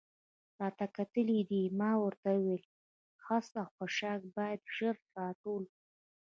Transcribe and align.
راته 0.59 0.85
کتل 0.95 1.29
دې؟ 1.49 1.61
ما 1.79 1.91
ورته 2.03 2.29
وویل: 2.35 2.63
خس 3.23 3.47
او 3.61 3.67
خاشاک 3.75 4.21
باید 4.35 4.61
ژر 4.75 4.95
را 5.15 5.27
ټول 5.41 5.61
کړو. 5.71 5.79